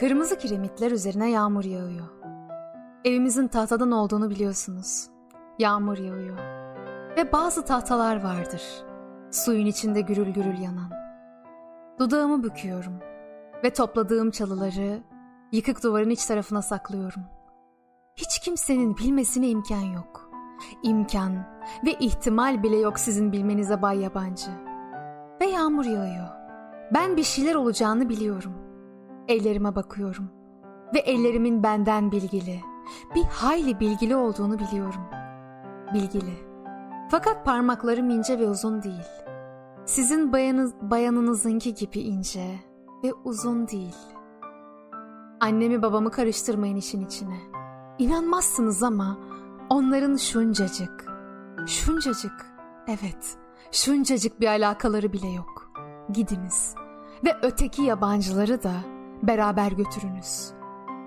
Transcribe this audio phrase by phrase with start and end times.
[0.00, 2.08] Kırmızı kiremitler üzerine yağmur yağıyor.
[3.04, 5.08] Evimizin tahtadan olduğunu biliyorsunuz.
[5.58, 6.38] Yağmur yağıyor.
[7.16, 8.62] Ve bazı tahtalar vardır.
[9.30, 10.90] Suyun içinde gürül gürül yanan.
[11.98, 12.92] Dudağımı büküyorum.
[13.64, 15.00] Ve topladığım çalıları
[15.52, 17.22] yıkık duvarın iç tarafına saklıyorum.
[18.16, 20.30] Hiç kimsenin bilmesine imkan yok.
[20.82, 21.46] İmkan
[21.86, 24.50] ve ihtimal bile yok sizin bilmenize bay yabancı.
[25.40, 26.28] Ve yağmur yağıyor.
[26.94, 28.67] Ben bir şeyler olacağını biliyorum.''
[29.28, 30.30] Ellerime bakıyorum
[30.94, 32.60] ve ellerimin benden bilgili,
[33.14, 35.02] bir hayli bilgili olduğunu biliyorum.
[35.94, 36.48] Bilgili.
[37.10, 39.08] Fakat parmaklarım ince ve uzun değil.
[39.86, 42.58] Sizin bayanız, bayanınızınki gibi ince
[43.04, 43.96] ve uzun değil.
[45.40, 47.38] Annemi babamı karıştırmayın işin içine.
[47.98, 49.18] İnanmazsınız ama
[49.70, 51.06] onların şuncacık,
[51.66, 52.46] şuncacık,
[52.86, 53.36] evet,
[53.72, 55.72] şuncacık bir alakaları bile yok.
[56.12, 56.74] Gidiniz
[57.24, 60.52] ve öteki yabancıları da beraber götürünüz.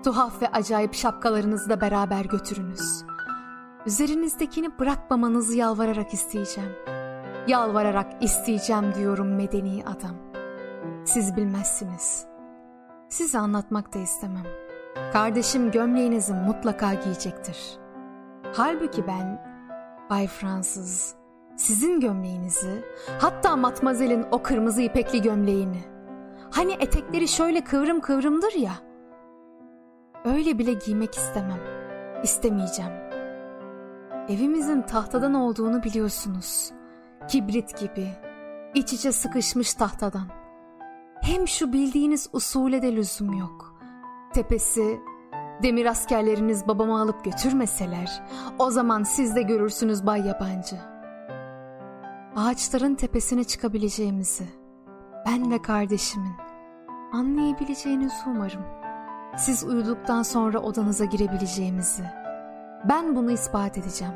[0.04, 3.04] Tuhaf ve acayip şapkalarınızı da beraber götürünüz.
[3.86, 6.72] Üzerinizdekini bırakmamanızı yalvararak isteyeceğim.
[7.46, 10.16] Yalvararak isteyeceğim diyorum medeni adam.
[11.04, 12.26] Siz bilmezsiniz.
[13.08, 14.46] Size anlatmak da istemem.
[15.12, 17.78] Kardeşim gömleğinizi mutlaka giyecektir.
[18.52, 19.44] Halbuki ben
[20.10, 21.14] Bay Fransız
[21.56, 22.84] sizin gömleğinizi
[23.18, 25.91] hatta Matmazel'in o kırmızı ipekli gömleğini
[26.52, 28.72] Hani etekleri şöyle kıvrım kıvrımdır ya.
[30.24, 31.60] Öyle bile giymek istemem.
[32.22, 32.92] İstemeyeceğim.
[34.28, 36.72] Evimizin tahtadan olduğunu biliyorsunuz.
[37.28, 38.08] Kibrit gibi,
[38.74, 40.26] iç içe sıkışmış tahtadan.
[41.22, 43.74] Hem şu bildiğiniz usule de lüzum yok.
[44.34, 45.00] Tepesi,
[45.62, 48.22] demir askerleriniz babamı alıp götürmeseler,
[48.58, 50.76] o zaman siz de görürsünüz bay yabancı.
[52.36, 54.44] Ağaçların tepesine çıkabileceğimizi,
[55.26, 56.32] ben ve kardeşimin
[57.12, 58.62] anlayabileceğinizi umarım.
[59.36, 62.04] Siz uyuduktan sonra odanıza girebileceğimizi.
[62.88, 64.14] Ben bunu ispat edeceğim.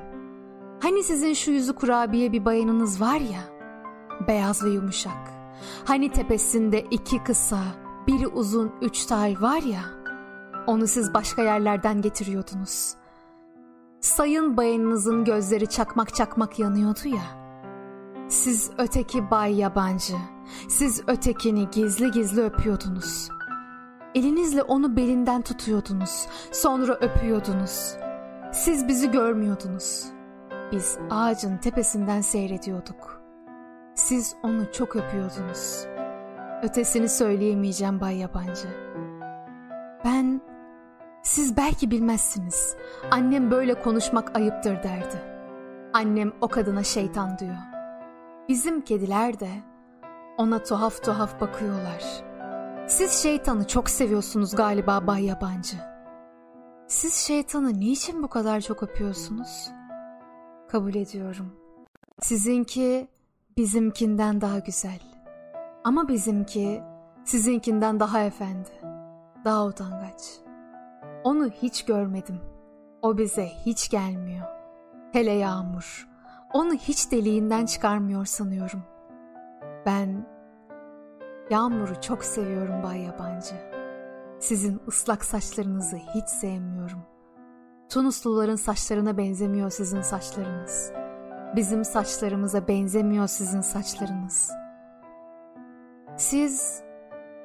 [0.82, 3.40] Hani sizin şu yüzü kurabiye bir bayanınız var ya,
[4.28, 5.30] beyaz ve yumuşak.
[5.84, 7.58] Hani tepesinde iki kısa,
[8.06, 9.80] biri uzun üç tay var ya,
[10.66, 12.94] onu siz başka yerlerden getiriyordunuz.
[14.00, 17.24] Sayın bayanınızın gözleri çakmak çakmak yanıyordu ya,
[18.28, 20.16] siz öteki bay yabancı,
[20.68, 23.28] siz ötekini gizli gizli öpüyordunuz.
[24.14, 27.96] Elinizle onu belinden tutuyordunuz, sonra öpüyordunuz.
[28.52, 30.04] Siz bizi görmüyordunuz.
[30.72, 33.20] Biz ağacın tepesinden seyrediyorduk.
[33.94, 35.86] Siz onu çok öpüyordunuz.
[36.62, 38.68] Ötesini söyleyemeyeceğim bay yabancı.
[40.04, 40.40] Ben,
[41.22, 42.76] siz belki bilmezsiniz.
[43.10, 45.22] Annem böyle konuşmak ayıptır derdi.
[45.92, 47.56] Annem o kadına şeytan diyor.
[48.48, 49.48] Bizim kediler de
[50.38, 52.24] ona tuhaf tuhaf bakıyorlar.
[52.88, 55.76] Siz şeytanı çok seviyorsunuz galiba Bay Yabancı.
[56.88, 59.70] Siz şeytanı niçin bu kadar çok öpüyorsunuz?
[60.68, 61.52] Kabul ediyorum.
[62.20, 63.08] Sizinki
[63.56, 65.00] bizimkinden daha güzel.
[65.84, 66.82] Ama bizimki
[67.24, 68.70] sizinkinden daha efendi.
[69.44, 70.22] Daha utangaç.
[71.24, 72.40] Onu hiç görmedim.
[73.02, 74.46] O bize hiç gelmiyor.
[75.12, 76.08] Hele Yağmur.
[76.52, 78.82] Onu hiç deliğinden çıkarmıyor sanıyorum.
[79.86, 80.26] Ben
[81.50, 83.54] Yağmur'u çok seviyorum Bay Yabancı.
[84.40, 87.02] Sizin ıslak saçlarınızı hiç sevmiyorum.
[87.88, 90.92] Tunusluların saçlarına benzemiyor sizin saçlarınız.
[91.56, 94.50] Bizim saçlarımıza benzemiyor sizin saçlarınız.
[96.16, 96.82] Siz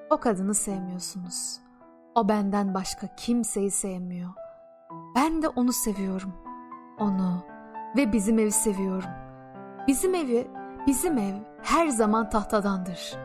[0.10, 1.60] o kadını sevmiyorsunuz.
[2.16, 4.30] O benden başka kimseyi sevmiyor.
[5.16, 6.34] Ben de onu seviyorum.
[7.00, 7.46] Onu,
[7.98, 9.10] ve bizim evi seviyorum.
[9.88, 10.48] Bizim evi,
[10.88, 13.18] bizim ev her zaman tahtadandır.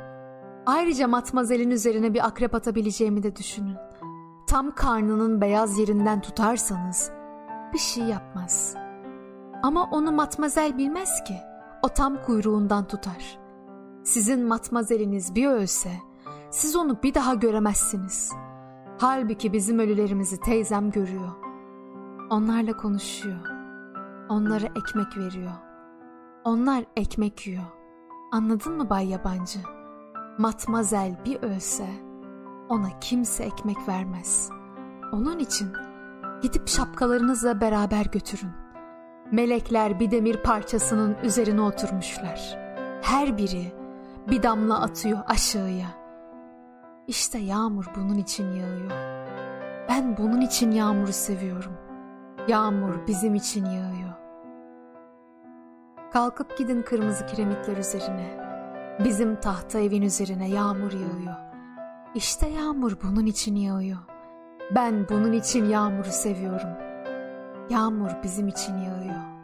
[0.67, 3.77] Ayrıca matmazelin üzerine bir akrep atabileceğimi de düşünün.
[4.47, 7.11] Tam karnının beyaz yerinden tutarsanız
[7.73, 8.75] bir şey yapmaz.
[9.63, 11.37] Ama onu matmazel bilmez ki.
[11.83, 13.39] O tam kuyruğundan tutar.
[14.05, 15.91] Sizin matmazeliniz bir ölse
[16.51, 18.33] siz onu bir daha göremezsiniz.
[18.99, 21.31] Halbuki bizim ölülerimizi teyzem görüyor.
[22.31, 23.41] Onlarla konuşuyor.
[24.29, 25.66] Onlara ekmek veriyor.
[26.47, 27.63] Onlar ekmek yiyor.
[28.33, 29.59] Anladın mı Bay Yabancı?
[30.39, 31.87] Matmazel bir ölse
[32.69, 34.51] ona kimse ekmek vermez.
[35.13, 35.69] Onun için
[36.43, 38.51] gidip şapkalarınızla beraber götürün.
[39.33, 42.59] Melekler bir demir parçasının üzerine oturmuşlar.
[43.03, 43.73] Her biri
[44.31, 45.89] bir damla atıyor aşağıya.
[47.07, 48.91] İşte yağmur bunun için yağıyor.
[49.89, 51.73] Ben bunun için yağmuru seviyorum.
[52.49, 54.26] Yağmur bizim için yağıyor.
[56.13, 58.47] Kalkıp gidin kırmızı kiremitler üzerine.
[59.05, 61.37] Bizim tahta evin üzerine yağmur yağıyor.
[62.15, 63.99] İşte yağmur bunun için yağıyor.
[64.75, 66.71] Ben bunun için yağmuru seviyorum.
[67.71, 69.36] Yağmur bizim için yağıyor.